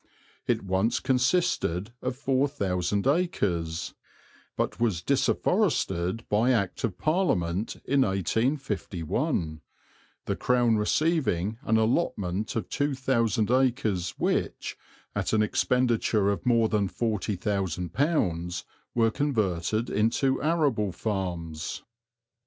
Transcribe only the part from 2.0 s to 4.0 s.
of four thousand acres,